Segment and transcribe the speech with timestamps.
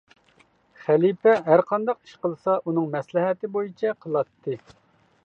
[0.85, 4.57] خەلىپە ھەرقانداق ئىش قىلسا ئۇنىڭ مەسلىھەتى بويىچە قىلاتتى.